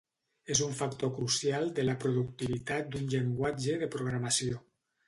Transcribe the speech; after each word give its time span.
És 0.53 0.61
un 0.67 0.71
factor 0.79 1.11
crucial 1.17 1.69
de 1.81 1.85
la 1.91 1.97
productivitat 2.07 2.91
d'un 2.97 3.07
llenguatge 3.15 3.79
de 3.85 3.97
programació. 3.99 4.69